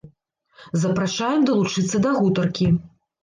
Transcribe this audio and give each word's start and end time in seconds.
Запрашаем 0.85 1.45
далучыцца 1.49 1.97
да 2.07 2.15
гутаркі. 2.21 2.73